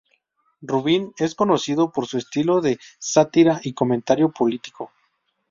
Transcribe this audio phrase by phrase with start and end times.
[0.63, 4.91] Rubin es conocido por su estilo de sátira y comentario político.